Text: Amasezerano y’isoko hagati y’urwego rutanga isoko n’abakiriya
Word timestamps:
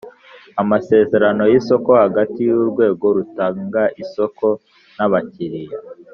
Amasezerano 0.61 1.41
y’isoko 1.51 1.89
hagati 2.03 2.39
y’urwego 2.47 3.05
rutanga 3.17 3.81
isoko 4.03 4.45
n’abakiriya 4.97 5.77